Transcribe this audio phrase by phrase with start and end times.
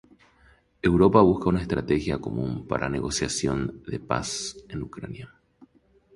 [0.81, 5.29] Europa busca una estrategia común para la negociación de paz en Ucrania